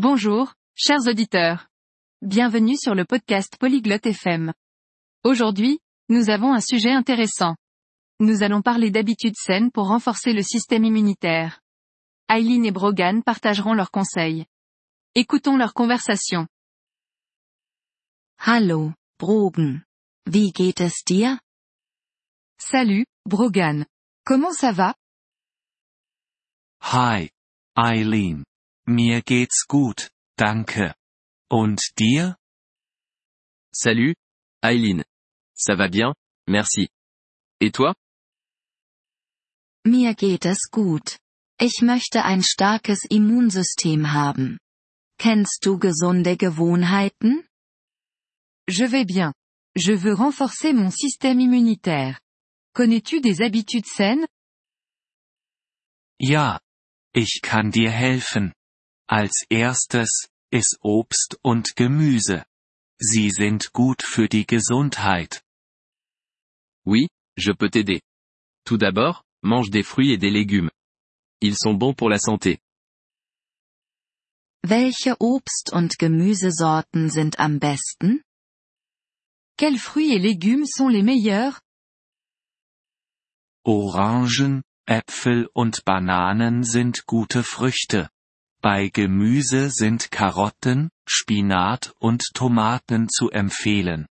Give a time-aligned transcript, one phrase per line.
[0.00, 1.66] Bonjour, chers auditeurs.
[2.22, 4.52] Bienvenue sur le podcast Polyglotte FM.
[5.24, 7.56] Aujourd'hui, nous avons un sujet intéressant.
[8.20, 11.58] Nous allons parler d'habitudes saines pour renforcer le système immunitaire.
[12.28, 14.46] Eileen et Brogan partageront leurs conseils.
[15.16, 16.46] Écoutons leur conversation.
[18.38, 19.82] Hallo, Brogan.
[20.26, 21.40] Wie geht es dir?
[22.60, 23.84] Salut, Brogan.
[24.24, 24.94] Comment ça va?
[26.82, 27.30] Hi,
[27.76, 28.44] Eileen.
[28.88, 30.94] Mir geht's gut, danke.
[31.50, 32.38] Und dir?
[33.70, 34.16] Salut,
[34.62, 35.04] Eileen.
[35.54, 36.14] Ça va bien,
[36.48, 36.88] merci.
[37.60, 37.94] Et toi?
[39.84, 41.18] Mir geht es gut.
[41.60, 44.58] Ich möchte ein starkes Immunsystem haben.
[45.18, 47.46] Kennst du gesunde Gewohnheiten?
[48.66, 49.34] Je vais bien.
[49.76, 52.18] Je veux renforcer mon système immunitaire.
[52.74, 54.26] Connais-tu des habitudes saines?
[56.18, 56.58] Ja.
[57.12, 58.54] Ich kann dir helfen.
[59.10, 62.44] Als erstes, iss Obst und Gemüse.
[63.00, 65.42] Sie sind gut für die Gesundheit.
[66.84, 68.00] Oui, je peux t'aider.
[68.66, 70.70] Tout d'abord, mange des fruits et des légumes.
[71.40, 72.58] Ils sont bons pour la santé.
[74.62, 78.22] Welche Obst- und Gemüsesorten sind am besten?
[79.56, 81.60] Quels fruits et légumes sont les meilleurs?
[83.64, 88.10] Orangen, Äpfel und Bananen sind gute Früchte.
[88.60, 94.06] Bei Gemüse sind Karotten, Spinat und Tomaten zu empfehlen.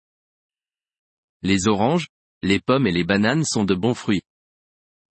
[1.42, 2.08] Les oranges,
[2.42, 4.24] les pommes et les bananes sont de bons fruits.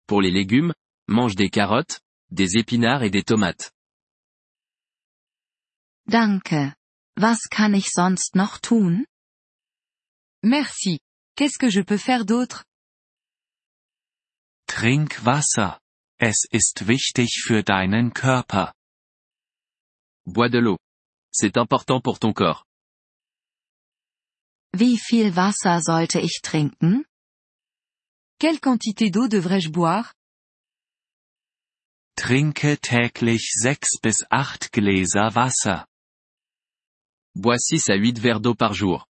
[0.08, 0.74] Pour les légumes,
[1.08, 3.72] mange des carottes, des épinards et des tomates.
[6.06, 6.76] Danke.
[7.16, 9.06] Was kann ich sonst noch tun?
[10.44, 11.00] Merci.
[11.38, 12.66] Qu'est-ce que je peux faire d'autre?
[14.68, 15.80] Trink Wasser.
[16.20, 18.74] Es ist wichtig für deinen Körper.
[20.26, 20.78] Bois de l'eau.
[21.32, 22.66] C'est important pour ton corps.
[24.74, 27.04] Wie viel Wasser sollte ich trinken?
[28.40, 30.14] Quelle quantité d'eau devrais-je boire?
[32.16, 35.86] Trinke täglich sechs bis acht Gläser Wasser.
[37.36, 39.08] Bois 6 à 8 verres d'eau par jour.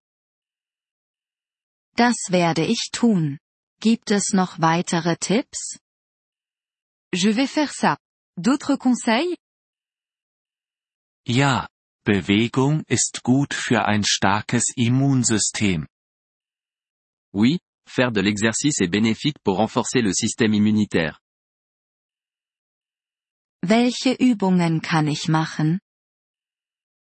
[1.96, 3.38] Das werde ich tun.
[3.80, 5.78] Gibt es noch weitere Tipps?
[7.12, 7.98] Je vais faire ça.
[8.36, 9.36] D'autres conseils?
[11.26, 11.68] Ja,
[12.04, 15.86] Bewegung ist gut für ein starkes Immunsystem.
[17.32, 17.58] Oui,
[17.88, 21.18] faire de l'exercice est bénéfique pour renforcer le système immunitaire.
[23.62, 25.80] Welche Übungen kann ich machen?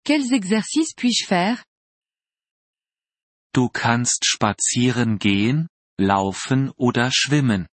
[0.05, 1.63] Quels exercices puis-je faire?
[3.51, 7.67] Du kannst spazieren gehen, laufen oder schwimmen.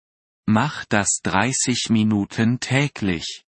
[0.47, 3.43] Mach das 30 Minuten täglich.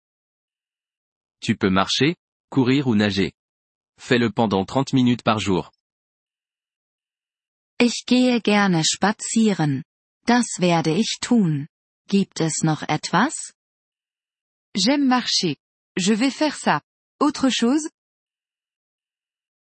[1.41, 2.17] Tu peux marcher,
[2.51, 3.33] courir ou nager.
[3.99, 5.71] Fais-le pendant 30 minutes par jour.
[7.79, 9.85] Ich gehe gerne spazieren.
[10.27, 11.69] Das werde ich tun.
[12.09, 13.55] Gibt es noch etwas?
[14.77, 15.57] J'aime marcher.
[15.97, 16.83] Je vais faire ça.
[17.21, 17.89] Autre chose?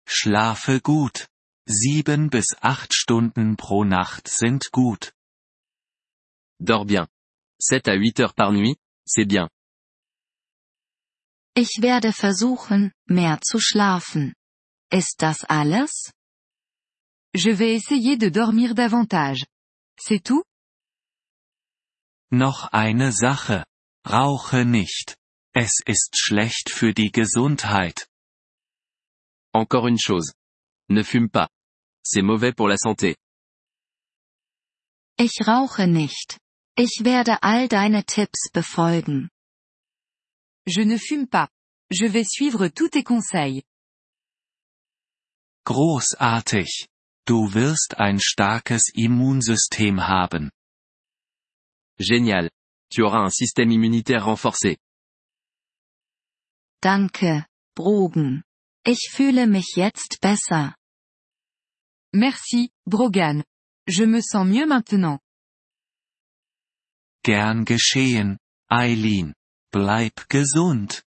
[0.07, 1.27] Schlafe gut.
[1.67, 5.13] Sieben bis acht Stunden pro Nacht sind gut.
[6.59, 7.07] Dors bien.
[7.61, 9.49] 7 à 8 heures par nuit, c'est bien.
[11.55, 14.33] Ich werde versuchen, mehr zu schlafen.
[14.91, 16.11] Ist das alles?
[17.35, 19.45] Je vais essayer de dormir davantage.
[19.99, 20.43] C'est tout?
[22.31, 23.65] Noch eine Sache.
[24.07, 25.17] Rauche nicht.
[25.53, 28.07] Es ist schlecht für die Gesundheit.
[29.53, 30.33] Encore une chose.
[30.89, 31.49] Ne fume pas.
[32.03, 33.15] C'est mauvais pour la santé.
[35.17, 36.37] Ich rauche nicht.
[36.75, 39.29] Ich werde all deine Tipps befolgen.
[40.69, 41.49] Je ne fume pas.
[41.89, 43.63] Je vais suivre tous tes conseils.
[45.65, 46.87] Großartig.
[47.25, 50.51] Du wirst ein starkes Immunsystem haben.
[51.99, 52.51] Génial.
[52.91, 54.77] Tu auras un système immunitaire renforcé.
[56.81, 58.43] Danke, Brogan.
[58.85, 60.75] Ich fühle mich jetzt besser.
[62.13, 63.43] Merci, Brogan.
[63.87, 65.19] Je me sens mieux maintenant.
[67.23, 68.37] Gern geschehen,
[68.69, 69.33] Eileen.
[69.71, 71.03] Bleib gesund.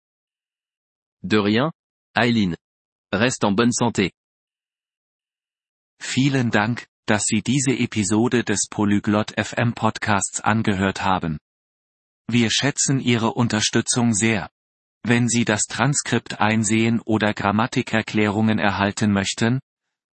[1.22, 1.72] De rien,
[2.16, 2.56] Eileen.
[3.14, 4.12] Reste en bonne santé.
[6.00, 11.38] Vielen Dank, dass Sie diese Episode des Polyglot FM Podcasts angehört haben.
[12.28, 14.50] Wir schätzen Ihre Unterstützung sehr.
[15.04, 19.60] Wenn Sie das Transkript einsehen oder Grammatikerklärungen erhalten möchten,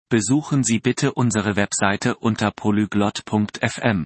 [0.10, 4.06] besuchen Sie bitte unsere Webseite unter polyglot.fm.